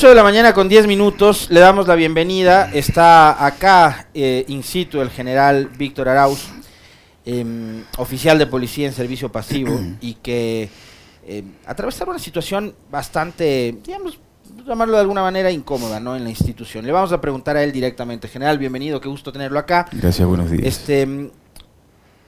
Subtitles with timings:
[0.00, 2.70] 8 de la mañana con 10 minutos, le damos la bienvenida.
[2.72, 6.48] Está acá eh, in situ el general Víctor Arauz,
[7.26, 10.70] em, oficial de policía en servicio pasivo, y que
[11.26, 11.44] eh,
[12.06, 14.18] una situación bastante, digamos,
[14.66, 16.16] llamarlo de alguna manera incómoda, ¿no?
[16.16, 16.86] En la institución.
[16.86, 18.26] Le vamos a preguntar a él directamente.
[18.26, 19.86] General, bienvenido, qué gusto tenerlo acá.
[19.92, 20.64] Gracias, buenos días.
[20.64, 21.30] Este,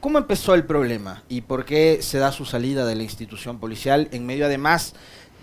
[0.03, 4.09] ¿Cómo empezó el problema y por qué se da su salida de la institución policial
[4.11, 4.95] en medio además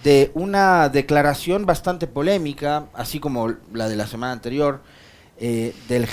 [0.03, 4.81] de una declaración bastante polémica, así como la de la semana anterior,
[5.41, 6.05] eh, del,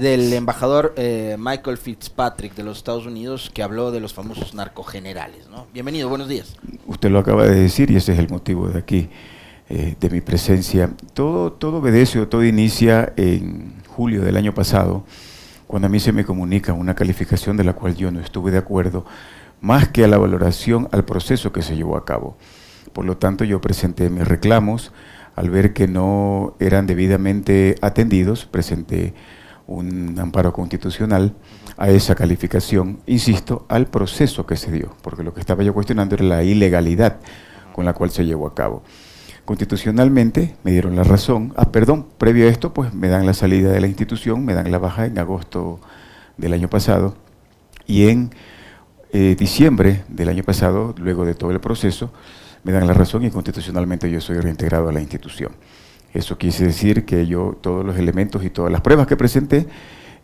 [0.00, 5.46] del embajador eh, Michael Fitzpatrick de los Estados Unidos que habló de los famosos narcogenerales.
[5.72, 6.56] Bienvenido, buenos días.
[6.86, 9.08] Usted lo acaba de decir y ese es el motivo de aquí,
[9.70, 10.90] eh, de mi presencia.
[11.14, 15.04] Todo, todo obedece o todo inicia en julio del año pasado
[15.66, 18.58] cuando a mí se me comunica una calificación de la cual yo no estuve de
[18.58, 19.06] acuerdo,
[19.60, 22.36] más que a la valoración al proceso que se llevó a cabo.
[22.94, 24.92] Por lo tanto, yo presenté mis reclamos,
[25.34, 29.14] al ver que no eran debidamente atendidos, presenté
[29.66, 31.34] un amparo constitucional
[31.76, 36.14] a esa calificación, insisto, al proceso que se dio, porque lo que estaba yo cuestionando
[36.14, 37.18] era la ilegalidad
[37.72, 38.84] con la cual se llevó a cabo.
[39.44, 41.52] Constitucionalmente me dieron la razón.
[41.56, 44.70] Ah, perdón, previo a esto, pues me dan la salida de la institución, me dan
[44.70, 45.80] la baja en agosto
[46.36, 47.16] del año pasado.
[47.86, 48.30] Y en
[49.12, 52.12] eh, diciembre del año pasado, luego de todo el proceso,
[52.64, 55.52] me dan la razón y constitucionalmente yo soy reintegrado a la institución.
[56.12, 59.66] Eso quise decir que yo, todos los elementos y todas las pruebas que presenté,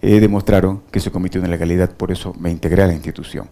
[0.02, 3.48] eh, demostraron que se cometió una ilegalidad, por eso me integré a la institución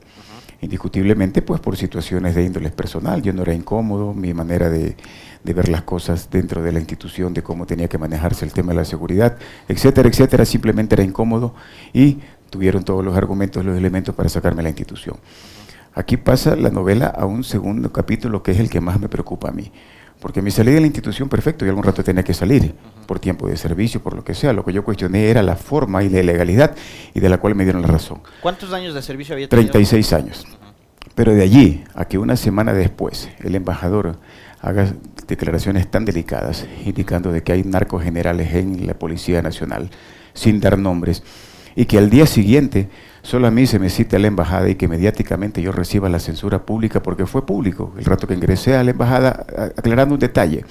[0.60, 3.22] indiscutiblemente pues por situaciones de índole personal.
[3.22, 4.96] Yo no era incómodo, mi manera de,
[5.44, 8.76] ver las cosas dentro de la institución, de cómo tenía que manejarse el tema de
[8.76, 11.54] la seguridad, etcétera, etcétera, simplemente era incómodo
[11.92, 12.18] y
[12.50, 15.16] tuvieron todos los argumentos, los elementos para sacarme la institución.
[15.94, 19.48] Aquí pasa la novela a un segundo capítulo que es el que más me preocupa
[19.48, 19.72] a mí.
[20.20, 22.74] Porque mi salida de la institución, perfecto, y algún rato tenía que salir,
[23.06, 24.52] por tiempo de servicio, por lo que sea.
[24.52, 26.74] Lo que yo cuestioné era la forma y la legalidad,
[27.14, 28.20] y de la cual me dieron la razón.
[28.42, 29.70] ¿Cuántos años de servicio había tenido?
[29.70, 30.46] 36 años.
[31.14, 34.18] Pero de allí a que una semana después el embajador
[34.60, 34.92] haga
[35.28, 39.90] declaraciones tan delicadas, indicando de que hay narcos generales en la Policía Nacional,
[40.34, 41.22] sin dar nombres,
[41.76, 42.88] y que al día siguiente
[43.22, 46.18] solo a mí se me cita a la embajada y que mediáticamente yo reciba la
[46.18, 49.46] censura pública porque fue público el rato que ingresé a la embajada
[49.76, 50.64] aclarando un detalle.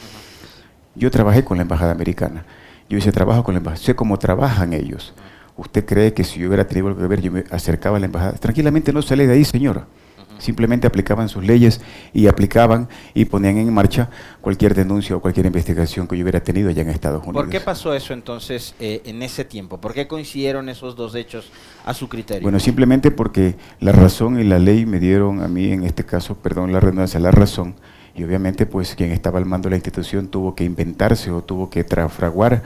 [0.96, 2.46] Yo trabajé con la embajada americana,
[2.90, 5.14] yo hice trabajo con la embajada, sé cómo trabajan ellos.
[5.56, 8.06] ¿Usted cree que si yo hubiera tenido algo que ver, yo me acercaba a la
[8.06, 8.34] embajada?
[8.34, 9.88] Tranquilamente no sale de ahí, señora.
[10.40, 11.82] Simplemente aplicaban sus leyes
[12.14, 14.10] y aplicaban y ponían en marcha
[14.42, 17.44] cualquier denuncia o cualquier investigación que yo hubiera tenido allá en Estados Unidos.
[17.44, 19.80] ¿Por qué pasó eso entonces eh, en ese tiempo?
[19.80, 21.50] ¿Por qué coincidieron esos dos hechos
[21.86, 22.44] a su criterio?
[22.44, 26.36] Bueno, simplemente porque la razón y la ley me dieron a mí, en este caso,
[26.36, 27.76] perdón la redundancia, la razón.
[28.16, 31.70] Y obviamente, pues quien estaba al mando de la institución tuvo que inventarse o tuvo
[31.70, 32.64] que trafraguar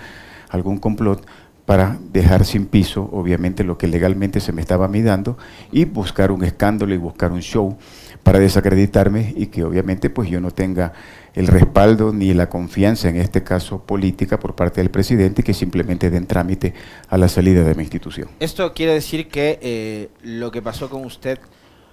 [0.49, 1.25] algún complot
[1.65, 5.37] para dejar sin piso, obviamente, lo que legalmente se me estaba midando
[5.71, 7.77] y buscar un escándalo y buscar un show
[8.23, 10.93] para desacreditarme y que obviamente pues yo no tenga
[11.33, 16.09] el respaldo ni la confianza, en este caso política, por parte del presidente, que simplemente
[16.09, 16.73] den trámite
[17.09, 18.29] a la salida de mi institución.
[18.39, 21.39] Esto quiere decir que eh, lo que pasó con usted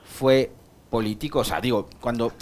[0.04, 0.50] fue
[0.90, 2.32] político, o sea, digo, cuando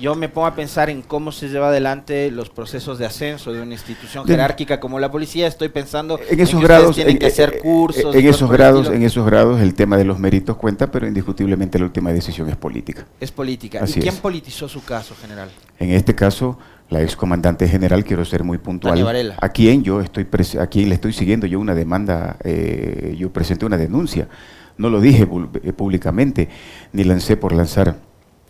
[0.00, 3.60] yo me pongo a pensar en cómo se lleva adelante los procesos de ascenso de
[3.60, 8.14] una institución jerárquica como la policía, estoy pensando en esos grados tienen que hacer cursos
[8.14, 11.84] en esos grados en esos grados el tema de los méritos cuenta pero indiscutiblemente la
[11.84, 13.06] última decisión es política.
[13.20, 13.84] Es política.
[13.86, 18.58] Y quién politizó su caso general en este caso la excomandante general quiero ser muy
[18.58, 20.26] puntual a quien yo estoy
[20.58, 24.28] a quien le estoy siguiendo yo una demanda eh, yo presenté una denuncia.
[24.76, 25.28] No lo dije
[25.62, 26.48] eh, públicamente
[26.92, 27.96] ni lancé por lanzar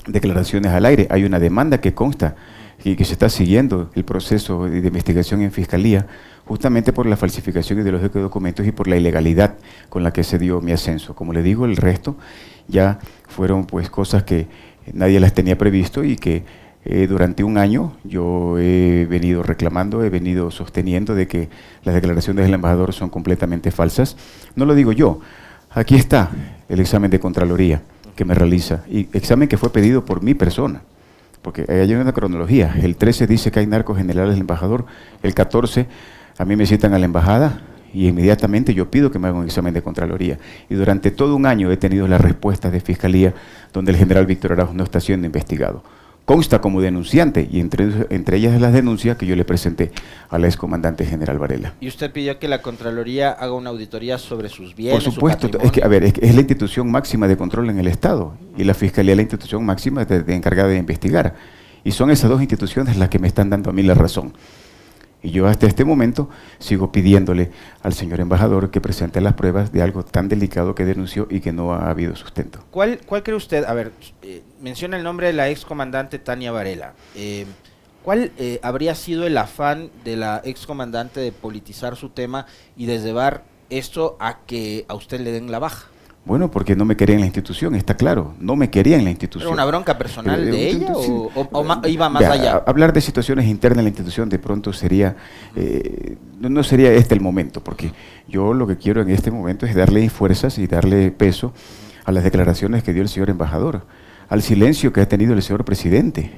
[0.06, 1.06] declaraciones al aire.
[1.10, 2.36] Hay una demanda que consta
[2.84, 6.06] y que se está siguiendo el proceso de investigación en fiscalía
[6.46, 9.54] justamente por la falsificación ideológica de documentos y por la ilegalidad
[9.88, 11.14] con la que se dio mi ascenso.
[11.14, 12.16] Como le digo, el resto
[12.68, 12.98] ya
[13.28, 14.48] fueron pues cosas que
[14.92, 16.44] nadie las tenía previsto y que
[16.84, 21.50] eh, durante un año yo he venido reclamando, he venido sosteniendo de que
[21.84, 24.16] las declaraciones del embajador son completamente falsas.
[24.56, 25.20] No lo digo yo,
[25.70, 26.30] aquí está
[26.68, 27.82] el examen de Contraloría
[28.16, 30.82] que me realiza, y examen que fue pedido por mi persona,
[31.42, 32.74] porque hay una cronología.
[32.82, 34.86] El 13 dice que hay narcos generales del embajador,
[35.22, 35.86] el 14
[36.38, 37.60] a mí me citan a la embajada
[37.92, 40.38] y inmediatamente yo pido que me hagan un examen de Contraloría.
[40.68, 43.34] Y durante todo un año he tenido las respuestas de Fiscalía
[43.72, 45.82] donde el general Víctor Arauz no está siendo investigado
[46.30, 49.90] consta como denunciante y entre, entre ellas las denuncias que yo le presenté
[50.28, 51.74] al excomandante general Varela.
[51.80, 55.02] ¿Y usted pidió que la Contraloría haga una auditoría sobre sus bienes?
[55.02, 58.34] Por supuesto, es que, a ver, es, la institución máxima de control en el Estado
[58.56, 61.34] y la Fiscalía es la institución máxima de, encargada de investigar.
[61.82, 64.32] Y son esas dos instituciones las que me están dando a mí la razón.
[65.22, 67.50] Y yo hasta este momento sigo pidiéndole
[67.82, 71.52] al señor embajador que presente las pruebas de algo tan delicado que denunció y que
[71.52, 72.60] no ha habido sustento.
[72.70, 73.64] ¿Cuál, cuál cree usted?
[73.64, 76.94] A ver, eh, menciona el nombre de la excomandante Tania Varela.
[77.14, 77.44] Eh,
[78.02, 82.98] ¿Cuál eh, habría sido el afán de la excomandante de politizar su tema y de
[82.98, 85.88] llevar esto a que a usted le den la baja?
[86.30, 89.10] Bueno, porque no me quería en la institución, está claro, no me quería en la
[89.10, 89.48] institución.
[89.48, 92.62] ¿Era una bronca personal de ella o, iba más allá?
[92.68, 95.16] Hablar de situaciones internas en la institución de pronto sería,
[95.56, 97.90] eh, no, sería este el momento, porque
[98.28, 101.52] yo lo que quiero en este momento es darle fuerzas y darle peso
[102.04, 103.84] a las declaraciones que dio el señor embajador,
[104.28, 106.30] al silencio que ha tenido el señor presidente.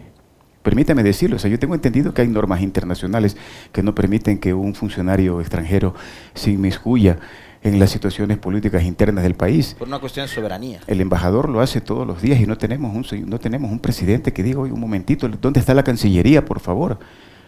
[0.63, 3.37] Permítame decirlo, o sea, yo tengo entendido que hay normas internacionales
[3.73, 5.95] que no permiten que un funcionario extranjero
[6.33, 7.19] se inmiscuya
[7.63, 9.77] en las situaciones políticas internas del país.
[9.79, 10.81] Por una cuestión de soberanía.
[10.87, 14.33] El embajador lo hace todos los días y no tenemos un, no tenemos un presidente
[14.33, 16.99] que diga, oye, un momentito, ¿dónde está la Cancillería, por favor?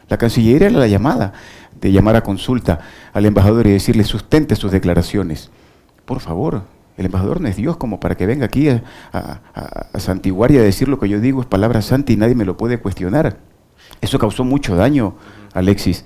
[0.08, 1.32] La Cancillería era la llamada
[1.81, 2.81] de llamar a consulta
[3.12, 5.50] al embajador y decirle, sustente sus declaraciones.
[6.05, 6.62] Por favor,
[6.96, 8.82] el embajador no es Dios como para que venga aquí a,
[9.12, 12.44] a, santiguar y a decir lo que yo digo es palabra santa y nadie me
[12.44, 13.38] lo puede cuestionar.
[14.00, 15.17] Eso causó mucho daño,
[15.55, 16.05] Alexis.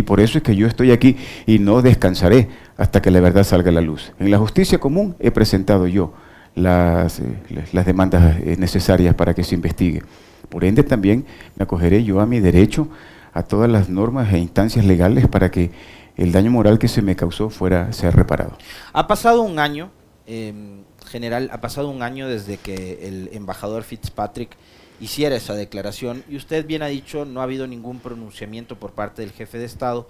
[0.00, 2.48] Y por eso es que yo estoy aquí y no descansaré
[2.78, 4.12] hasta que la verdad salga a la luz.
[4.18, 6.14] En la justicia común he presentado yo
[6.54, 7.36] las, eh,
[7.72, 10.02] las demandas eh, necesarias para que se investigue.
[10.48, 12.88] Por ende también me acogeré yo a mi derecho,
[13.34, 15.70] a todas las normas e instancias legales para que
[16.16, 18.56] el daño moral que se me causó fuera ser reparado.
[18.94, 19.90] Ha pasado un año,
[20.26, 24.56] em, general, ha pasado un año desde que el embajador Fitzpatrick
[25.00, 29.22] hiciera esa declaración y usted bien ha dicho no ha habido ningún pronunciamiento por parte
[29.22, 30.06] del jefe de Estado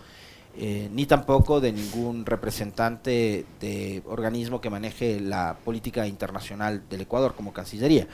[0.56, 7.34] eh, ni tampoco de ningún representante de organismo que maneje la política internacional del Ecuador
[7.36, 8.08] como Cancillería.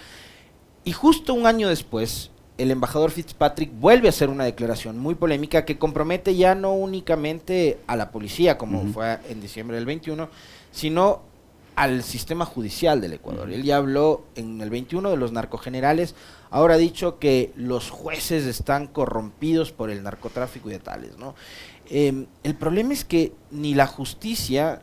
[0.84, 5.64] Y justo un año después, el embajador Fitzpatrick vuelve a hacer una declaración muy polémica
[5.64, 10.28] que compromete ya no únicamente a la policía, como fue en diciembre del 21,
[10.72, 11.22] sino
[11.74, 13.50] al sistema judicial del Ecuador.
[13.50, 16.14] Él ya habló en el 21 de los narcogenerales,
[16.50, 21.34] ahora ha dicho que los jueces están corrompidos por el narcotráfico y de tales, ¿no?
[21.88, 24.82] Em, el problema es que ni la justicia,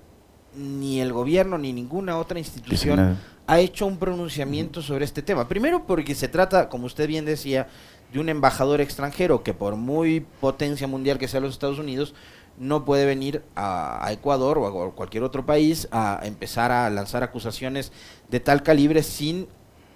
[0.55, 5.47] ni el gobierno, ni ninguna otra institución ha hecho un pronunciamiento sobre este tema.
[5.47, 7.67] Primero porque se trata, como usted bien decía,
[8.13, 12.13] de un embajador extranjero que por muy potencia mundial que sea los Estados Unidos,
[12.57, 17.91] no puede venir a, Ecuador o a cualquier otro país a empezar a lanzar acusaciones
[18.29, 19.47] de tal calibre sin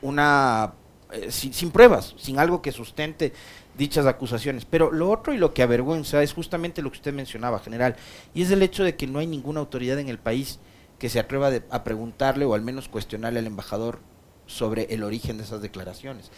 [0.02, 0.74] una
[1.12, 3.34] eh, sin, pruebas, sin algo que sustente
[3.78, 4.66] dichas acusaciones.
[4.66, 7.96] Pero lo otro y lo que avergüenza es justamente lo que usted mencionaba, general,
[8.34, 10.60] y es el hecho de que no hay ninguna autoridad en el país
[11.00, 14.00] que se atreva a preguntarle o al menos cuestionarle al embajador
[14.48, 16.32] sobre el origen de esas declaraciones.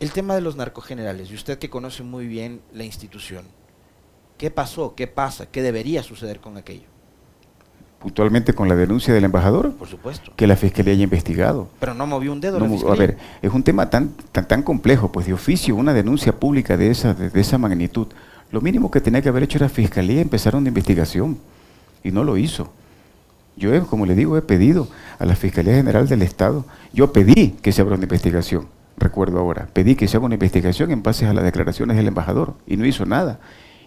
[0.00, 3.44] El tema de los narcogenerales, y usted que conoce muy bien la institución,
[4.38, 4.94] ¿qué pasó?
[4.94, 5.50] ¿Qué pasa?
[5.50, 6.88] ¿Qué debería suceder con aquello?
[8.00, 11.68] Puntualmente con la denuncia del embajador, por supuesto, que la fiscalía haya investigado.
[11.78, 12.58] Pero no movió un dedo.
[12.90, 16.76] a ver, es un tema tan, tan tan complejo, pues de oficio una denuncia pública
[16.76, 18.08] de esa de, esa magnitud,
[18.50, 21.38] lo mínimo que tenía que haber hecho la fiscalía empezar una investigación
[22.02, 22.72] y no lo hizo.
[23.56, 24.88] Yo, como le digo, he pedido
[25.18, 26.64] a la Fiscalía General del Estado,
[26.94, 30.90] yo pedí que se abra una investigación, recuerdo ahora, pedí que se haga una investigación
[30.92, 33.38] en base a las declaraciones del embajador y no hizo nada.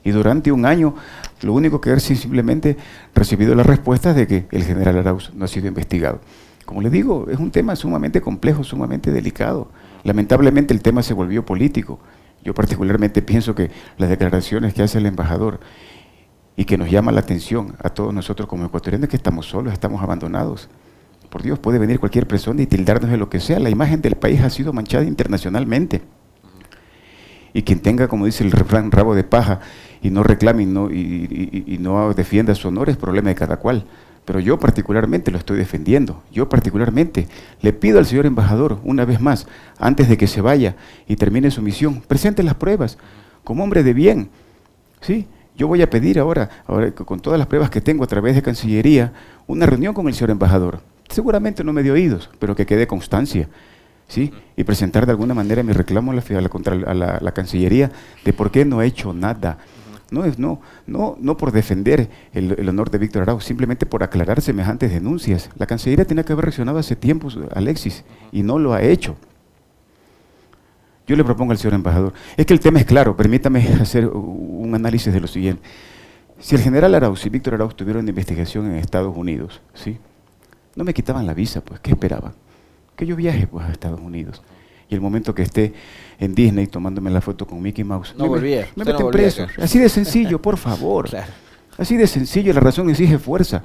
[0.03, 0.95] Y durante un año,
[1.41, 2.77] lo único que he simplemente
[3.15, 6.19] recibido la respuesta de que el general Arauz no ha sido investigado.
[6.65, 9.69] Como le digo, es un tema sumamente complejo, sumamente delicado.
[10.03, 11.99] Lamentablemente el tema se volvió político.
[12.43, 15.59] Yo particularmente pienso que las declaraciones que hace el embajador
[16.55, 20.01] y que nos llama la atención a todos nosotros como ecuatorianos que estamos solos, estamos
[20.03, 20.69] abandonados.
[21.29, 23.59] Por Dios, puede venir cualquier persona y tildarnos de lo que sea.
[23.59, 26.01] La imagen del país ha sido manchada internacionalmente.
[27.53, 29.59] Y quien tenga, como dice el refrán, rabo de paja
[30.01, 33.85] y no reclame y no, defienda su honor es problema de cada cual.
[34.25, 36.23] Pero yo particularmente lo estoy defendiendo.
[36.31, 37.27] Yo particularmente
[37.61, 40.75] le pido al señor embajador, una vez más, antes de que se vaya
[41.07, 42.97] y termine su misión, presente las pruebas
[43.43, 44.29] como hombre de bien.
[45.01, 45.27] ¿Sí?
[45.55, 48.41] Yo voy a pedir ahora, ahora, con todas las pruebas que tengo a través de
[48.41, 49.13] Cancillería,
[49.45, 50.79] una reunión con el señor embajador.
[51.09, 53.49] Seguramente no me dio oídos, pero que quede constancia.
[54.17, 56.21] Y presentar de alguna manera mi reclamo a la,
[56.91, 57.91] a la Cancillería
[58.23, 59.57] de por qué no he hecho nada
[60.13, 64.41] no es no, no, no por defender el, honor de Víctor Arauz, simplemente por aclarar
[64.41, 65.49] semejantes denuncias.
[65.57, 69.17] La Cancillería tenía que haber reaccionado hace tiempo, Alexis, y no lo ha hecho.
[71.07, 74.73] Yo le propongo al señor embajador, es que el tema es claro, permítame hacer un
[74.73, 75.63] análisis de lo siguiente.
[76.39, 79.97] Si el general Arauz y Víctor Arauz tuvieron investigación en Estados Unidos, ¿sí?
[80.75, 82.33] No me quitaban la visa, pues, ¿qué esperaban?
[82.95, 84.41] Que yo viaje pues, a Estados Unidos.
[84.89, 85.73] Y el momento que esté
[86.19, 89.11] en Disney tomándome la foto con Mickey Mouse, No me, volvía, me no meten volvía
[89.11, 89.47] preso.
[89.57, 91.09] Así de sencillo, por favor.
[91.09, 91.31] Claro.
[91.77, 93.63] Así de sencillo, la razón exige fuerza.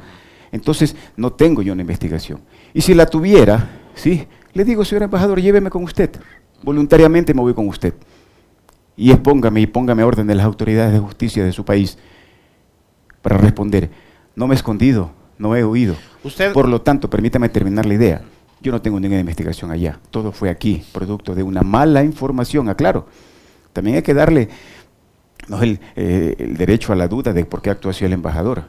[0.51, 2.41] Entonces, no tengo yo una investigación.
[2.73, 4.27] Y si la tuviera, ¿sí?
[4.55, 6.11] Le digo, señor embajador, lléveme con usted.
[6.63, 7.95] Voluntariamente me voy con usted.
[8.97, 11.99] Y expóngame y póngame orden de las autoridades de justicia de su país
[13.23, 13.91] para responder.
[14.35, 15.95] No me he escondido, no he huido.
[16.25, 18.23] Usted, Por lo tanto, permítame terminar la idea.
[18.61, 20.01] Yo no tengo ninguna investigación allá.
[20.11, 23.07] Todo fue aquí, producto de una mala información, aclaro.
[23.73, 24.49] También hay que darle
[25.47, 28.65] no, el, eh, el derecho a la duda de por qué actuó así el embajador.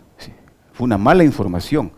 [0.73, 1.91] Fue una mala información,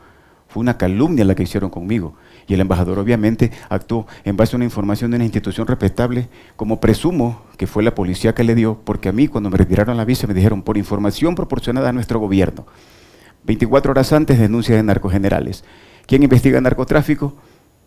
[0.48, 2.16] fue una calumnia la que hicieron conmigo.
[2.48, 6.80] Y el embajador obviamente actuó en base a una información de una institución respetable, como
[6.80, 10.06] presumo que fue la policía que le dio, porque a mí cuando me retiraron la
[10.06, 12.66] visa me dijeron por información proporcionada a nuestro gobierno.
[13.44, 15.64] 24 horas antes denuncia de narcogenerales.
[16.08, 17.36] ¿Quién investiga narcotráfico?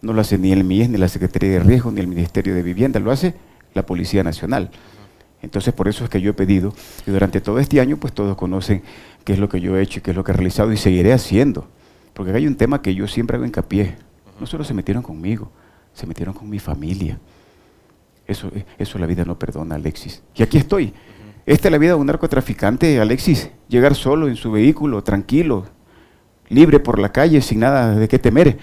[0.05, 2.63] No lo hace ni el MIES, ni la Secretaría de Riesgo, ni el Ministerio de
[2.63, 3.35] Vivienda, lo hace
[3.73, 4.71] la Policía Nacional.
[5.41, 6.75] Entonces por eso es que yo he pedido,
[7.07, 8.83] y durante todo este año pues todos conocen
[9.25, 10.77] qué es lo que yo he hecho y qué es lo que he realizado y
[10.77, 11.69] seguiré haciendo.
[12.13, 13.97] Porque hay un tema que yo siempre hago hincapié.
[14.39, 15.51] No solo se metieron conmigo,
[15.95, 17.19] se metieron con mi familia.
[18.27, 20.23] Eso, eh, eso la vida no perdona, Alexis.
[20.35, 20.93] Y aquí estoy.
[21.47, 23.51] Esta es la vida de un narcotraficante, Alexis.
[23.69, 25.65] Llegar solo en su vehículo, tranquilo,
[26.49, 28.59] libre por la calle, sin nada de qué temer.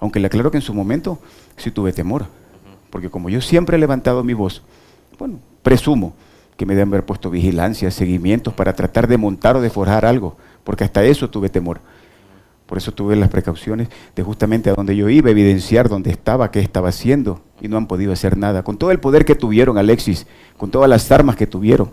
[0.00, 1.18] Aunque le aclaro que en su momento
[1.56, 2.26] sí tuve temor.
[2.90, 4.62] Porque como yo siempre he levantado mi voz,
[5.18, 6.14] bueno, presumo
[6.56, 10.36] que me deben haber puesto vigilancia, seguimientos para tratar de montar o de forjar algo.
[10.64, 11.80] Porque hasta eso tuve temor.
[12.66, 16.58] Por eso tuve las precauciones de justamente a donde yo iba, evidenciar dónde estaba, qué
[16.58, 18.64] estaba haciendo, y no han podido hacer nada.
[18.64, 20.26] Con todo el poder que tuvieron, Alexis,
[20.56, 21.90] con todas las armas que tuvieron,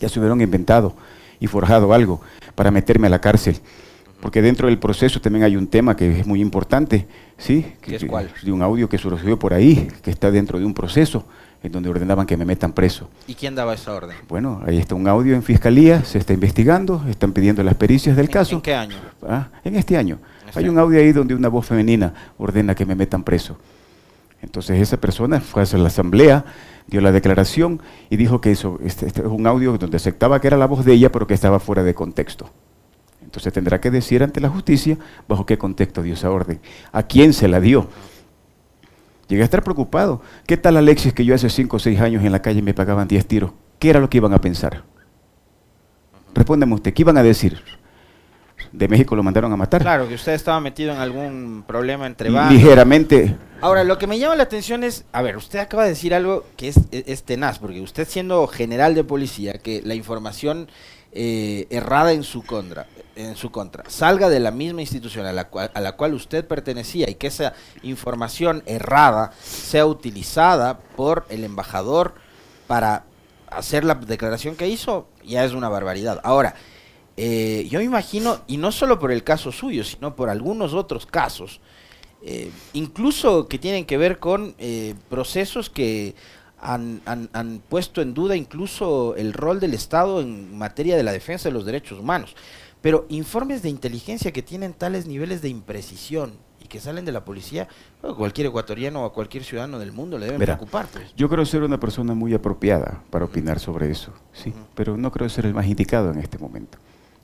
[0.00, 0.94] ya se hubieron inventado
[1.38, 2.22] y forjado algo
[2.54, 3.60] para meterme a la cárcel.
[4.26, 7.06] Porque dentro del proceso también hay un tema que es muy importante,
[7.38, 7.64] ¿sí?
[7.80, 8.28] ¿Qué es cuál?
[8.42, 11.24] De un audio que surgió por ahí, que está dentro de un proceso
[11.62, 13.08] en donde ordenaban que me metan preso.
[13.28, 14.16] ¿Y quién daba esa orden?
[14.28, 18.26] Bueno, ahí está un audio en fiscalía, se está investigando, están pidiendo las pericias del
[18.26, 18.56] ¿En- caso.
[18.56, 18.96] ¿En qué año?
[19.22, 20.18] Ah, en este año.
[20.44, 23.56] Este Hay un audio ahí donde una voz femenina ordena que me metan preso.
[24.42, 26.44] Entonces esa persona fue a la asamblea,
[26.88, 27.80] dio la declaración
[28.10, 30.84] y dijo que eso este, este es un audio donde aceptaba que era la voz
[30.84, 32.50] de ella, pero que estaba fuera de contexto.
[33.36, 34.96] Entonces tendrá que decir ante la justicia
[35.28, 36.58] bajo qué contexto dio esa orden,
[36.90, 37.86] a quién se la dio.
[39.28, 40.22] Llegué a estar preocupado.
[40.46, 43.06] ¿Qué tal Alexis que yo hace 5 o 6 años en la calle me pagaban
[43.06, 43.50] 10 tiros?
[43.78, 44.84] ¿Qué era lo que iban a pensar?
[46.34, 47.60] Respóndeme usted, ¿qué iban a decir?
[48.72, 49.82] ¿De México lo mandaron a matar?
[49.82, 52.54] Claro, que usted estaba metido en algún problema entre bandas.
[52.54, 56.14] Ligeramente, Ahora, lo que me llama la atención es, a ver, usted acaba de decir
[56.14, 60.68] algo que es, es- es tenaz, porque usted siendo general de policía, que la información
[61.12, 65.48] eh, errada en su contra, en su contra, salga de la misma institución a la,
[65.48, 71.44] cual, a la cual usted pertenecía y que esa información errada sea utilizada por el
[71.44, 72.14] embajador
[72.66, 73.04] para
[73.50, 76.20] hacer la declaración que hizo, ya es una barbaridad.
[76.24, 76.54] Ahora,
[77.16, 81.06] eh, yo me imagino, y no solo por el caso suyo, sino por algunos otros
[81.06, 81.60] casos,
[82.22, 86.14] eh, incluso que tienen que ver con eh, procesos que
[86.74, 91.12] han, han- han puesto en duda incluso el rol del Estado en materia de la
[91.12, 92.34] defensa de los derechos humanos.
[92.82, 96.32] Pero informes de inteligencia que tienen tales niveles de imprecisión
[96.62, 97.68] y que salen de la policía,
[98.16, 100.86] cualquier ecuatoriano o a cualquier ciudadano del mundo le deben Verá, preocupar.
[100.92, 101.12] pues.
[101.16, 105.28] yo creo ser una persona muy apropiada para opinar sobre eso, sí, pero no creo
[105.28, 106.78] ser el más indicado en este momento,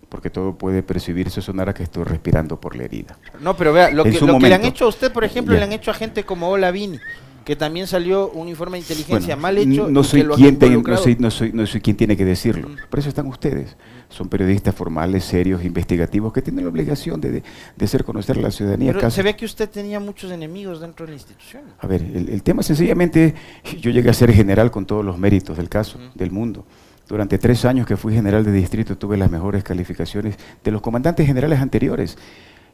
[0.09, 3.19] porque todo puede percibirse sonar a que estoy respirando por la herida.
[3.41, 5.61] No, pero vea, lo, que, lo que le han hecho a usted, por ejemplo, Ya.
[5.61, 6.99] le han hecho a gente como Olavini,
[7.45, 9.89] que también salió un informe de inteligencia Bueno, mal hecho.
[9.89, 12.69] No soy, quien te- no, soy, no, soy, no soy quien tiene que decirlo.
[12.69, 12.77] Mm.
[12.91, 13.77] Por eso están ustedes.
[14.09, 17.43] Son periodistas formales, serios, investigativos, que tienen la obligación de, de,
[17.77, 18.91] de hacer conocer a la ciudadanía.
[18.91, 21.63] Pero casos- se ve que usted tenía muchos enemigos dentro de la institución.
[21.79, 23.35] A ver, el, el tema sencillamente,
[23.81, 26.65] yo llegué a ser general con todos los méritos del caso, del mundo.
[27.09, 31.27] Durante tres años que fui general de distrito tuve las mejores calificaciones de los comandantes
[31.27, 32.17] generales anteriores.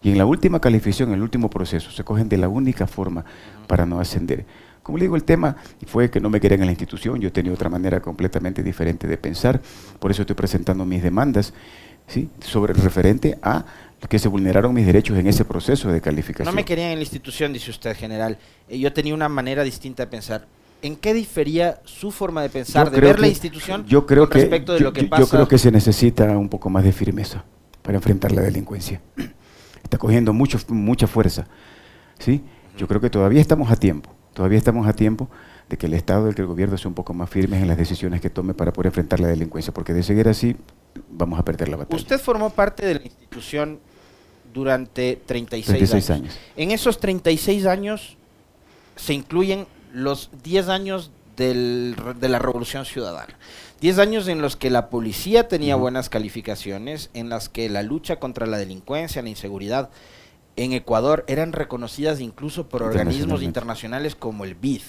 [0.03, 3.25] Y en la última calificación, en el último proceso, se cogen de la única forma
[3.67, 4.45] para no ascender.
[4.83, 7.53] Como le digo, el tema fue que no me querían en la institución, yo tenía
[7.53, 9.61] otra manera completamente diferente de pensar,
[9.99, 11.53] por eso estoy presentando mis demandas,
[12.07, 12.31] ¿sí?
[12.41, 13.65] sobre referente a
[14.09, 16.47] que se vulneraron mis derechos en ese proceso de calificación.
[16.47, 18.39] No me querían en la institución, dice usted, general.
[18.69, 20.47] Eh, Yo tenía una manera distinta de pensar.
[20.81, 24.39] ¿En qué difería su forma de pensar, de ver la institución yo creo con que,
[24.43, 25.23] respecto de yo, lo que pasa?
[25.23, 27.45] yo creo que se necesita un poco más de firmeza
[27.83, 29.01] para enfrentar la delincuencia.
[29.83, 31.47] Está cogiendo mucho, mucha fuerza.
[32.19, 32.43] ¿sí?
[32.77, 35.29] Yo creo que todavía estamos a tiempo, todavía estamos a tiempo
[35.69, 37.77] de que el Estado y que el gobierno sea un poco más firmes en las
[37.77, 40.57] decisiones que tome para poder enfrentar la delincuencia, porque de seguir así
[41.11, 41.97] vamos a perder la batalla.
[41.97, 43.79] Usted formó parte de la institución
[44.55, 46.23] durante 36, 36 años.
[46.23, 46.39] años.
[46.57, 48.17] En esos 36 años
[48.97, 53.39] se incluyen los 10 años del, de la Revolución Ciudadana.
[53.81, 58.17] 10 años en los que la policía tenía buenas calificaciones, en las que la lucha
[58.17, 59.89] contra la delincuencia, la inseguridad
[60.57, 64.83] en Ecuador eran reconocidas incluso por organismos internacionales como el BID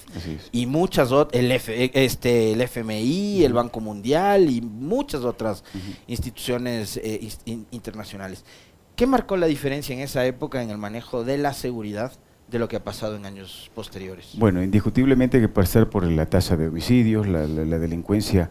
[0.51, 5.63] y muchas otras, el, este, el FMI, el Banco Mundial y muchas otras
[6.07, 7.29] instituciones eh,
[7.69, 8.43] internacionales.
[8.95, 12.13] ¿Qué marcó la diferencia en esa época en el manejo de la seguridad
[12.49, 14.31] de lo que ha pasado en años posteriores?
[14.37, 18.49] Bueno, indiscutiblemente que pasar por la tasa de homicidios, la, delincuencia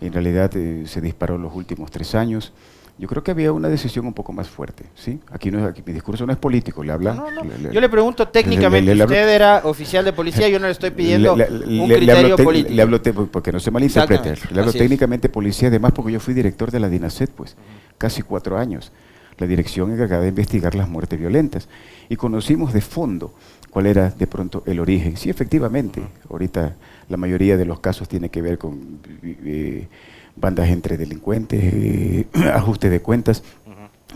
[0.00, 2.52] en realidad eh, se disparó en los últimos tres años.
[2.96, 5.18] Yo creo que había una decisión un poco más fuerte, ¿sí?
[5.32, 7.12] Aquí, no, aquí mi discurso no es político, le habla...
[7.14, 10.92] No, no, yo le pregunto técnicamente, usted era oficial de policía, yo no le estoy
[10.92, 12.72] pidiendo un criterio político.
[12.72, 16.70] Le hablo, porque no se malinterprete, le hablo técnicamente policía, además porque yo fui director
[16.70, 17.56] de la DINASET, pues,
[17.98, 18.92] casi cuatro años,
[19.38, 21.68] la dirección encargada de investigar las muertes violentas,
[22.08, 23.34] y conocimos de fondo
[23.70, 25.16] cuál era de pronto el origen.
[25.16, 26.76] Sí, efectivamente, ahorita
[27.08, 29.00] la mayoría de los casos tiene que ver con...
[29.22, 29.88] Eh,
[30.36, 33.42] bandas entre delincuentes, eh, ajuste de cuentas,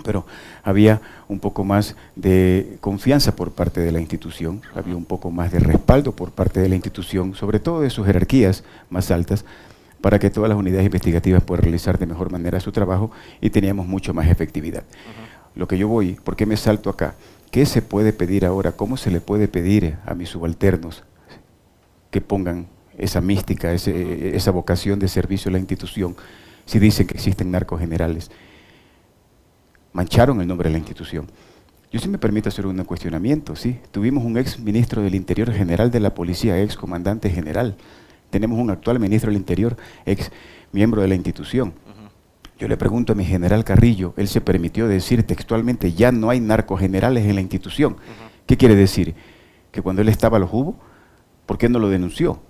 [0.04, 0.26] pero
[0.62, 5.50] había un poco más de confianza por parte de la institución, había un poco más
[5.50, 9.44] de respaldo por parte de la institución, sobre todo de sus jerarquías más altas,
[10.00, 13.86] para que todas las unidades investigativas puedan realizar de mejor manera su trabajo y teníamos
[13.86, 14.84] mucho más efectividad.
[15.54, 17.14] Lo que yo voy, ¿por qué me salto acá?
[17.50, 18.72] ¿Qué se puede pedir ahora?
[18.72, 21.04] ¿Cómo se le puede pedir a mis subalternos
[22.10, 22.66] que pongan
[22.98, 26.16] esa mística, esa vocación de servicio a la institución,
[26.66, 28.30] si dicen que existen narcos generales.
[29.92, 31.26] Mancharon el nombre de la institución.
[31.90, 33.78] Yo sí me permito hacer un cuestionamiento, ¿sí?
[33.92, 37.76] Tuvimos un ex ministro del Interior general de la policía, ex comandante general.
[38.30, 40.30] Tenemos un actual ministro del Interior, ex
[40.72, 41.72] miembro de la institución.
[42.58, 46.40] Yo le pregunto a mi general Carrillo, él se permitió decir textualmente, ya no hay
[46.40, 47.96] narcos generales en la institución.
[48.46, 49.14] ¿Qué quiere decir?
[49.70, 50.76] Que cuando él estaba los hubo,
[51.46, 52.40] ¿por qué no lo denunció?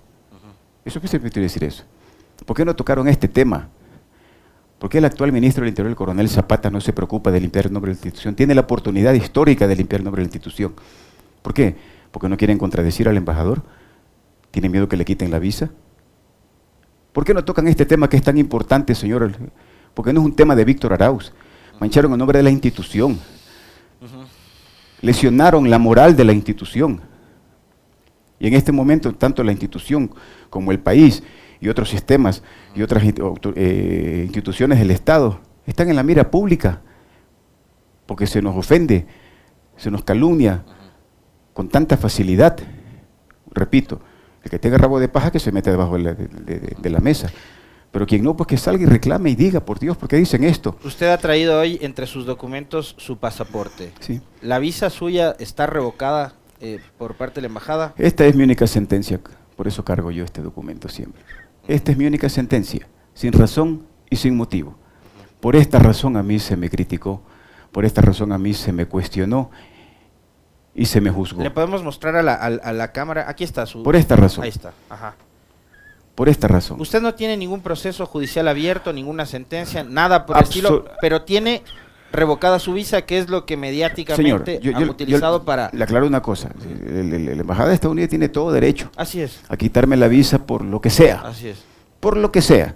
[0.83, 1.83] ¿Eso qué se quiere decir eso?
[2.45, 3.69] ¿Por qué no tocaron este tema?
[4.79, 7.67] ¿Por qué el actual ministro del Interior, el coronel Zapata, no se preocupa de limpiar
[7.67, 8.33] el nombre de la institución?
[8.33, 10.73] Tiene la oportunidad histórica de limpiar el nombre de la institución.
[11.41, 11.75] ¿Por qué?
[12.11, 13.61] ¿Porque no quieren contradecir al embajador?
[14.51, 15.69] ¿Tienen miedo que le quiten la visa?
[17.13, 19.31] ¿Por qué no tocan este tema que es tan importante, señor?
[19.93, 21.33] Porque no es un tema de Víctor Arauz.
[21.79, 23.19] Mancharon el nombre de la institución.
[25.01, 27.01] Lesionaron la moral de la institución.
[28.39, 30.11] Y en este momento, tanto la institución
[30.49, 31.23] como el país
[31.59, 32.41] y otros sistemas
[32.75, 36.81] y otras eh, instituciones del Estado están en la mira pública
[38.05, 39.05] porque se nos ofende,
[39.77, 40.63] se nos calumnia
[41.53, 42.57] con tanta facilidad.
[43.51, 44.01] Repito,
[44.43, 47.29] el que tenga rabo de paja que se mete debajo de la, de la mesa.
[47.91, 50.43] Pero quien no, pues que salga y reclame y diga, por Dios, ¿por qué dicen
[50.43, 50.77] esto?
[50.83, 53.91] Usted ha traído hoy entre sus documentos su pasaporte.
[53.99, 54.21] Sí.
[54.41, 57.93] ¿La visa suya está revocada eh, por parte de la embajada?
[57.97, 59.19] Esta es mi única sentencia,
[59.55, 61.23] por eso cargo yo este documento siempre.
[61.67, 64.75] Esta es mi única sentencia, sin razón y sin motivo.
[65.39, 67.23] Por esta razón a mí se me criticó,
[67.71, 69.49] por esta razón a mí se me cuestionó
[70.79, 71.43] y se me juzgó.
[71.43, 72.23] ¿Le podemos mostrar a
[72.73, 73.25] la, cámara?
[73.27, 73.83] Aquí está su...
[73.83, 74.45] Por esta razón.
[74.45, 75.13] Ahí está, ajá.
[76.15, 76.79] Por esta razón.
[76.79, 81.63] Usted no tiene ningún proceso judicial abierto, ninguna sentencia, nada por el estilo, pero tiene
[82.13, 85.69] revocada su visa, que es lo que mediáticamente han utilizado para...
[85.73, 89.41] Le aclaro una cosa, la Embajada de Estados Unidos tiene todo derecho Así es.
[89.49, 91.21] a quitarme la visa por lo que sea.
[91.25, 91.61] Así es.
[91.99, 92.73] Por lo que sea.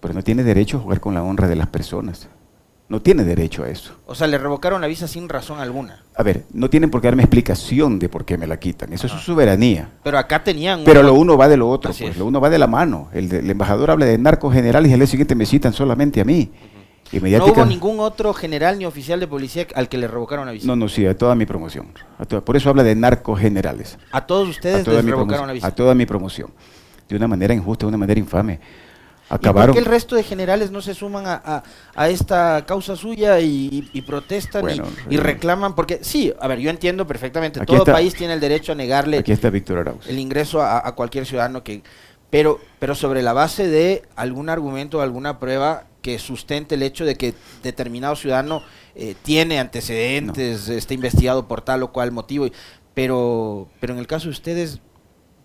[0.00, 2.28] Pero no tiene derecho a jugar con la honra de las personas.
[2.88, 3.94] No tiene derecho a eso.
[4.06, 6.04] O sea, le revocaron la visa sin razón alguna.
[6.14, 8.92] A ver, no tienen por qué darme explicación de por qué me la quitan.
[8.92, 9.90] Eso es su soberanía.
[10.04, 10.82] Pero acá tenían...
[10.84, 12.16] Pero lo uno va de lo otro, pues.
[12.16, 13.08] Lo uno va de la mano.
[13.12, 16.52] El, embajador habla de narcos generales y al día siguiente me citan solamente a mí.
[17.12, 20.66] No hubo ningún otro general ni oficial de policía al que le revocaron la visa.
[20.66, 21.92] No, no, sí, a toda mi promoción.
[22.44, 23.98] por eso habla de narcos generales.
[24.10, 25.66] A todos ustedes les revocaron la visa.
[25.66, 26.50] A toda mi promoción.
[27.08, 28.58] De una manera injusta, de una manera infame.
[29.28, 29.70] Acabaron.
[29.70, 31.62] ¿Y por qué el resto de generales no se suman a,
[32.08, 34.64] esta causa suya y, protestan
[35.10, 35.74] y, reclaman?
[35.74, 39.32] Porque sí, a ver, yo entiendo perfectamente, todo país tiene el derecho a negarle aquí
[39.32, 41.82] está Víctor el ingreso a, cualquier ciudadano que...
[42.28, 47.14] Pero, pero sobre la base de algún argumento, alguna prueba que sustente el hecho de
[47.14, 48.62] que determinado ciudadano
[48.96, 52.48] eh, tiene antecedentes, está investigado por tal o cual motivo,
[52.94, 54.80] pero, pero en el caso de ustedes,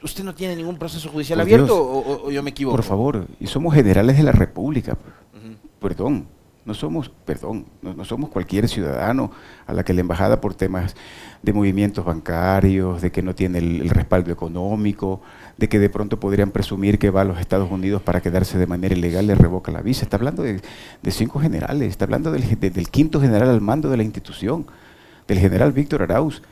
[0.03, 2.75] ¿usted no tiene ningún proceso judicial abierto o, yo me equivoco?
[2.75, 4.97] Por favor, y somos generales de la República,
[5.79, 6.27] perdón,
[6.63, 9.31] no somos, perdón, no, somos cualquier ciudadano
[9.65, 10.95] a la que la embajada por temas
[11.41, 15.21] de movimientos bancarios, de que no tiene el respaldo económico,
[15.57, 18.67] de que de pronto podrían presumir que va a los Estados Unidos para quedarse de
[18.67, 20.03] manera ilegal, le revoca la visa.
[20.03, 20.61] Está hablando de,
[21.09, 24.67] cinco generales, está hablando del, quinto general al mando de la institución,
[25.27, 26.43] del general Víctor Arauz,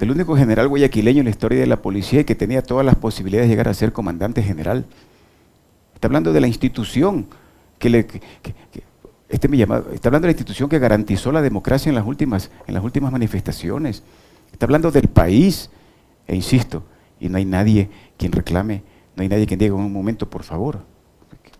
[0.00, 2.96] del único general guayaquileño en la historia de la policía y que tenía todas las
[2.96, 4.86] posibilidades de llegar a ser comandante general.
[5.94, 7.26] Está hablando de la institución
[7.78, 8.06] que le...
[9.28, 12.50] este me llama, está hablando de la institución que garantizó la democracia en las últimas,
[12.66, 14.02] en las últimas manifestaciones.
[14.50, 15.68] Está hablando del país.
[16.26, 16.82] E insisto,
[17.18, 18.82] y no hay nadie quien reclame,
[19.16, 20.82] no hay nadie quien diga en un momento, por favor,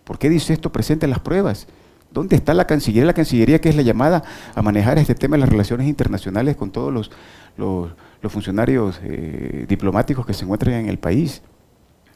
[0.03, 0.71] ¿por qué dice esto?
[0.71, 1.67] Presente las pruebas.
[2.09, 3.05] ¿Dónde está la Cancillería?
[3.05, 4.23] La Cancillería que es la llamada
[4.55, 7.11] a manejar este tema de las relaciones internacionales con todos los,
[7.57, 7.91] los,
[8.29, 11.41] funcionarios eh, diplomáticos que se encuentran en el país.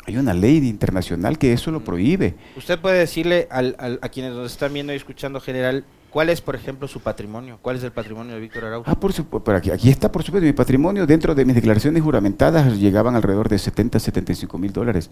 [0.08, 2.36] Hay una ley internacional que eso lo prohíbe.
[2.56, 6.88] Usted puede decirle a quienes nos están viendo y escuchando, general, ¿cuál es, por ejemplo,
[6.88, 7.58] su patrimonio?
[7.62, 8.90] ¿Cuál es el patrimonio de Víctor Araujo?
[8.90, 12.78] Ah, por supuesto, aquí, aquí, está, por supuesto, mi patrimonio dentro de mis declaraciones juramentadas
[12.78, 15.10] llegaban alrededor de 70, 75 mil dólares.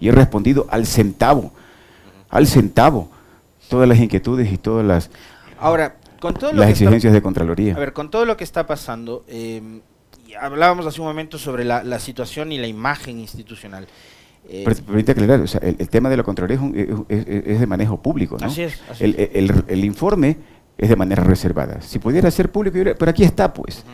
[0.00, 1.52] Y he respondido al centavo,
[2.28, 3.08] al centavo,
[3.68, 5.10] todas las inquietudes y todas las...
[5.60, 7.74] Ahora, con todo las exigencias de Contraloría.
[7.74, 9.80] A ver, con todo lo que está pasando, eh,
[10.40, 13.86] hablábamos hace un momento sobre la, situación y la imagen institucional.
[14.48, 14.64] Eh,
[15.08, 16.58] aclarar, o sea, el, tema de la Contraloría
[17.08, 18.46] es, de manejo público, ¿no?
[18.46, 18.80] Así es.
[19.00, 20.36] el, informe
[20.76, 21.80] es de manera reservada.
[21.80, 23.84] Si pudiera ser público, pero aquí está, pues.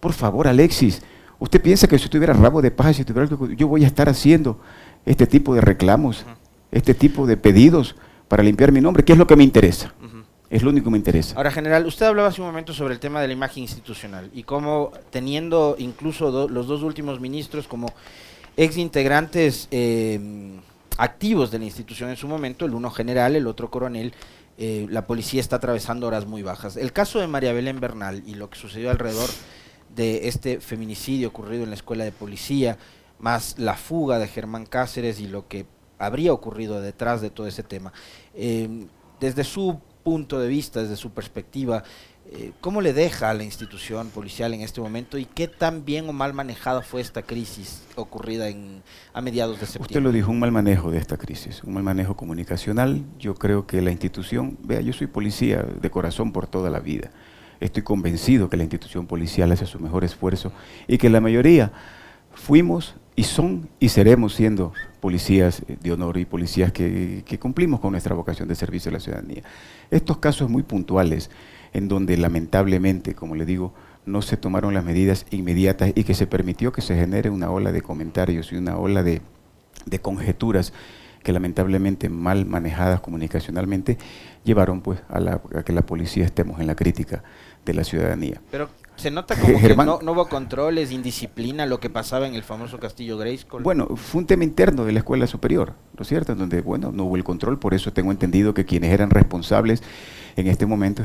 [0.00, 1.02] Por favor, Alexis,
[1.38, 4.60] ¿usted piensa que si tuviera rabo de paja, si tuviera yo voy a estar haciendo
[5.06, 6.24] este tipo de reclamos,
[6.70, 7.96] este tipo de pedidos
[8.28, 9.04] para limpiar mi nombre?
[9.04, 9.92] ¿Qué es lo que me interesa?
[10.54, 11.34] Es lo único que me interesa.
[11.34, 14.44] Ahora, general, usted hablaba hace un momento sobre el tema de la imagen institucional y
[14.44, 17.92] cómo teniendo incluso los dos últimos ministros como
[18.56, 20.60] ex integrantes eh,
[20.96, 24.14] activos de la institución en su momento, el uno general, el otro coronel,
[24.56, 26.76] eh, la policía está atravesando horas muy bajas.
[26.76, 29.30] El caso de María Belén Bernal y lo que sucedió alrededor
[29.96, 32.78] de este feminicidio ocurrido en la escuela de policía,
[33.18, 35.66] más la fuga de Germán Cáceres y lo que
[35.98, 37.92] habría ocurrido detrás de todo ese tema.
[38.36, 38.86] Eh,
[39.18, 41.82] desde su punto de vista, desde su perspectiva,
[42.30, 46.08] eh, ¿cómo le deja a la institución policial en este momento y qué tan bien
[46.08, 49.92] o mal manejada fue esta crisis ocurrida en, a mediados de septiembre?
[49.92, 53.02] Usted lo dijo, un mal manejo de esta crisis, un mal manejo comunicacional.
[53.18, 57.10] Yo creo que la institución, vea, yo soy policía de corazón por toda la vida.
[57.60, 60.52] Estoy convencido que la institución policial hace su mejor esfuerzo
[60.86, 61.72] y que la mayoría
[62.32, 68.14] fuimos y son y seremos siendo policías de honor y policías que, cumplimos con nuestra
[68.14, 69.42] vocación de servicio a la ciudadanía.
[69.90, 71.30] Estos casos muy puntuales,
[71.72, 73.72] en donde lamentablemente, como le digo,
[74.06, 77.72] no se tomaron las medidas inmediatas y que se permitió que se genere una ola
[77.72, 79.22] de comentarios y una ola de,
[80.02, 80.72] conjeturas
[81.22, 83.96] que lamentablemente mal manejadas comunicacionalmente
[84.44, 87.22] llevaron pues a, a, que la policía estemos en la crítica
[87.64, 88.40] de la ciudadanía.
[88.96, 93.18] Se nota como que no, hubo controles, indisciplina, lo que pasaba en el famoso Castillo
[93.18, 93.62] Grayskull.
[93.62, 96.32] Bueno, fue un tema interno de la escuela superior, ¿no es cierto?
[96.32, 99.82] En donde, bueno, no hubo el control, por eso tengo entendido que quienes eran responsables
[100.36, 101.02] en este momento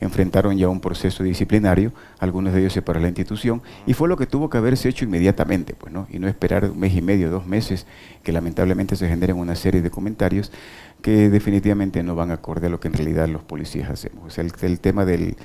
[0.00, 4.26] enfrentaron ya un proceso disciplinario, algunos de ellos se la institución, y fue lo que
[4.26, 6.06] tuvo que haberse hecho inmediatamente, pues, ¿no?
[6.10, 7.86] Y no esperar un mes y medio, dos meses,
[8.22, 10.52] que lamentablemente se generen una serie de comentarios
[11.00, 14.26] que definitivamente no van acorde a lo que en realidad los policías hacemos.
[14.26, 15.36] O sea, el tema del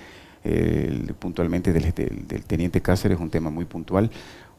[1.19, 1.93] puntualmente del,
[2.45, 4.09] teniente Cáceres, un tema muy puntual,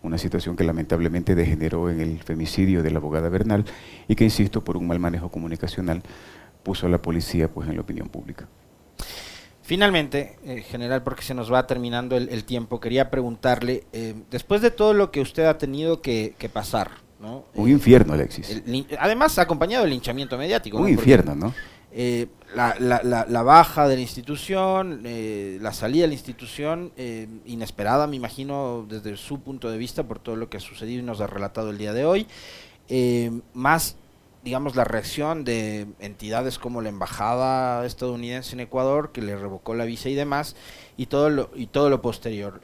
[0.03, 3.65] una situación que lamentablemente degeneró en el femicidio de la abogada Bernal
[4.07, 6.03] y que, insisto, por un mal manejo comunicacional
[6.63, 8.47] puso a la policía pues, en la opinión pública.
[9.63, 14.71] Finalmente, eh, general, porque se nos va terminando el, tiempo, quería preguntarle, eh, después de
[14.71, 17.45] todo lo que usted ha tenido que, pasar, ¿no?
[17.55, 18.63] Un infierno, Alexis.
[18.99, 20.79] además, acompañado del linchamiento mediático.
[20.79, 21.53] Un infierno, ¿no?
[22.01, 27.27] Eh, la, la, la, baja de la institución, eh, la salida de la institución, eh,
[27.45, 31.03] inesperada, me imagino, desde su punto de vista, por todo lo que ha sucedido y
[31.03, 32.29] nos ha relatado el día de hoy,
[32.89, 33.97] eh, más,
[34.45, 39.85] digamos, la reacción de entidades como la Embajada estadounidense en Ecuador, que le revocó la
[39.85, 40.55] visa y demás,
[40.97, 42.61] y todo lo, y todo lo posterior.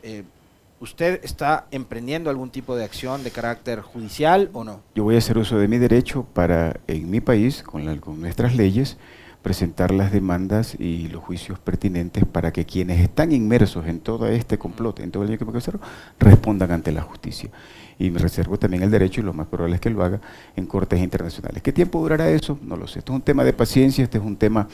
[0.81, 4.81] ¿Usted está emprendiendo algún tipo de acción de carácter judicial o no?
[4.95, 8.55] Yo voy a hacer uso de mi derecho para, en mi país, con, con nuestras
[8.55, 8.99] leyes,
[9.45, 14.57] presentar las demandas y los juicios pertinentes para que quienes están inmersos en todo este
[14.57, 15.45] complot, en todo el que
[16.19, 17.51] respondan ante la justicia.
[17.99, 20.19] Y me reservo también el derecho, y lo más probable es que lo haga,
[20.57, 21.63] en cortes internacionales.
[21.63, 22.59] ¿Qué tiempo durará eso?
[22.63, 23.01] No lo sé.
[23.01, 24.67] Esto es un tema de paciencia, este es un tema,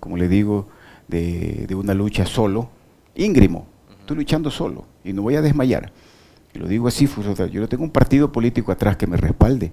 [0.00, 0.68] como le digo,
[1.06, 2.70] de, una lucha solo,
[3.14, 3.66] íngrimo.
[4.00, 5.92] Estoy luchando solo y no voy a desmayar.
[6.54, 9.70] Y lo digo así, yo no tengo un partido político atrás que me respalde.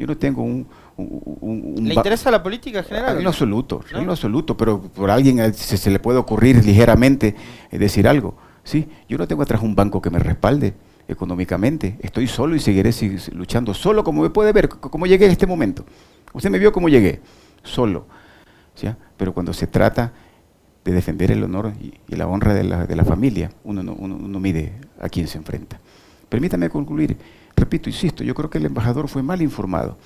[0.00, 3.20] Yo no tengo un, ¿Le interesa la política general?
[3.20, 7.36] En absoluto, en lo absoluto, pero por alguien se, se le puede ocurrir ligeramente
[7.70, 8.34] eh, decir algo.
[8.64, 10.72] Sí, yo no tengo atrás un banco que me respalde
[11.06, 11.98] económicamente.
[12.00, 12.92] Estoy solo y seguiré
[13.32, 15.84] luchando solo, como me puede ver, como llegué en este momento.
[16.32, 17.20] Usted me vio cómo llegué,
[17.62, 18.06] solo.
[18.74, 18.88] ¿sí?
[19.18, 20.14] Pero cuando se trata
[20.82, 24.16] de defender el honor y, la honra de la, de la familia, uno no, uno,
[24.16, 25.78] uno mide a quién se enfrenta.
[26.30, 27.18] Permítame concluir.
[27.60, 29.98] Repito, insisto, yo creo que el embajador fue mal informado.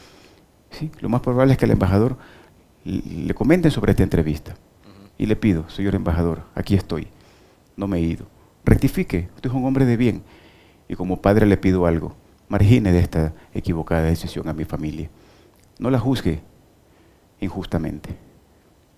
[0.72, 0.90] ¿sí?
[1.00, 2.18] Lo más probable es que el embajador
[2.84, 4.56] le comente sobre esta entrevista.
[5.16, 7.06] Y le pido, señor embajador, aquí estoy,
[7.76, 8.26] no me he ido.
[8.64, 10.24] Rectifique, usted es un hombre de bien.
[10.88, 12.16] Y como padre le pido algo,
[12.48, 15.08] margine de esta equivocada decisión a mi familia.
[15.78, 16.42] No la juzgue
[17.40, 18.16] injustamente.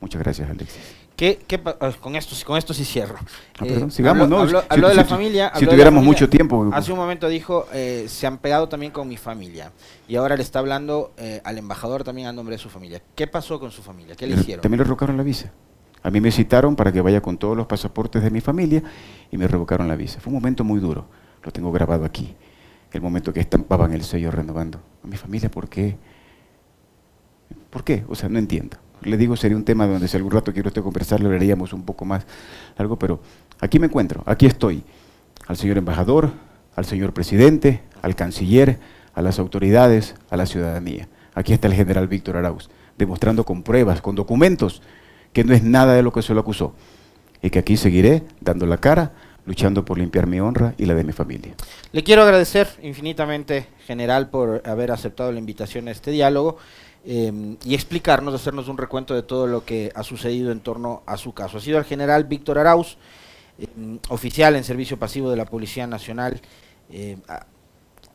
[0.00, 1.05] Muchas gracias, Alexis.
[1.16, 3.16] ¿Qué, ah, con, esto, con esto sí cierro.
[3.58, 4.40] Ah, eh, sigamos, ¿no?
[4.40, 5.50] Habló, de la familia.
[5.56, 6.68] Si tuviéramos mucho tiempo.
[6.74, 9.72] Hace un momento dijo, eh, se han pegado también con mi familia.
[10.08, 13.00] Y ahora le está hablando eh, al embajador también a nombre de su familia.
[13.14, 14.14] ¿Qué pasó con su familia?
[14.14, 14.60] ¿Qué le hicieron?
[14.60, 15.50] También le revocaron la visa.
[16.02, 18.82] A mí me citaron para que vaya con todos los pasaportes de mi familia
[19.30, 20.20] y me revocaron la visa.
[20.20, 21.06] Fue un momento muy duro.
[21.42, 22.36] Lo tengo grabado aquí.
[22.92, 24.82] El momento que estampaban el sello renovando.
[25.02, 25.96] A mi familia, ¿por qué?
[27.70, 28.04] ¿Por qué?
[28.08, 30.82] O sea, no entiendo le digo, sería un tema donde si algún rato quiere usted
[30.82, 32.26] conversar, lo veríamos un poco más
[32.76, 33.20] algo, pero
[33.60, 34.82] aquí me encuentro, aquí estoy,
[35.46, 36.32] al señor embajador,
[36.74, 38.78] al señor presidente, al canciller,
[39.14, 41.08] a las autoridades, a la ciudadanía.
[41.34, 44.82] Aquí está el general Víctor Arauz, demostrando con pruebas, con documentos,
[45.32, 46.74] que no es nada de lo que se lo acusó,
[47.42, 49.12] y que aquí seguiré dando la cara,
[49.46, 51.54] luchando por limpiar mi honra y la de mi familia.
[51.92, 56.58] Le quiero agradecer infinitamente, general, por haber aceptado la invitación a este diálogo.
[57.08, 61.16] Em, y explicarnos, hacernos un recuento de todo lo que ha sucedido en torno a
[61.16, 61.58] su caso.
[61.58, 62.96] Ha sido el general Víctor Arauz,
[63.58, 66.40] em, oficial en servicio pasivo de la Policía Nacional,
[66.90, 67.20] em,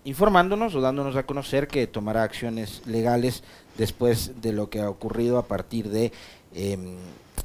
[0.04, 3.44] informándonos o dándonos a conocer que tomará acciones legales
[3.78, 6.12] después de lo que ha ocurrido a partir de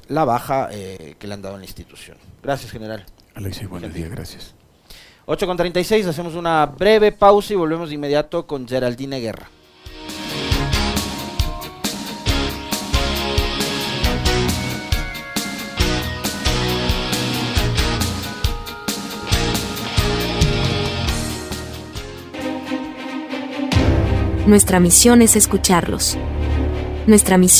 [0.09, 2.17] la baja eh, que le han dado en la institución.
[2.43, 3.07] Gracias, general.
[3.37, 4.53] Alexis, buenos días, gracias.
[5.27, 9.49] 8 con 36, hacemos una breve pausa y volvemos de inmediato con Geraldine Guerra.
[24.47, 26.17] Nuestra misión es escucharlos.
[27.09, 27.57] Nuestra misión